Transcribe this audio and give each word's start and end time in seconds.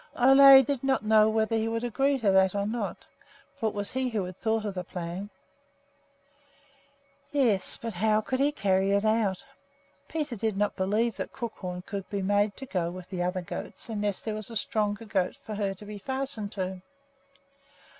Ole 0.17 0.63
did 0.63 0.83
not 0.83 1.05
know 1.05 1.29
whether 1.29 1.55
he 1.55 1.67
would 1.67 1.83
agree 1.83 2.17
to 2.17 2.31
that 2.31 2.55
or 2.55 2.65
not, 2.65 3.05
for 3.59 3.69
it 3.69 3.75
was 3.75 3.91
he 3.91 4.09
who 4.09 4.23
had 4.25 4.35
thought 4.35 4.65
of 4.65 4.73
the 4.73 4.83
plan. 4.83 5.29
Yes, 7.31 7.77
but 7.79 7.93
how 7.93 8.19
could 8.19 8.39
he 8.39 8.51
carry 8.51 8.93
it 8.93 9.05
out? 9.05 9.45
Peter 10.07 10.35
did 10.35 10.57
not 10.57 10.75
believe 10.75 11.17
that 11.17 11.31
Crookhorn 11.31 11.83
could 11.85 12.09
be 12.09 12.23
made 12.23 12.57
to 12.57 12.65
go 12.65 12.89
with 12.89 13.09
the 13.11 13.21
other 13.21 13.41
goats 13.43 13.89
unless 13.89 14.21
there 14.21 14.33
was 14.33 14.49
a 14.49 14.55
stronger 14.55 15.05
goat 15.05 15.37
for 15.43 15.53
her 15.53 15.75
to 15.75 15.85
be 15.85 15.99
fastened 15.99 16.51
to. 16.53 16.81